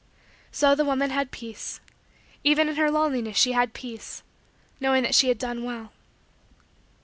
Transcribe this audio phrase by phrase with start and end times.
[0.51, 1.79] So the woman had peace.
[2.43, 4.23] Even in her loneliness, she had peace
[4.79, 5.91] knowing that she had done well.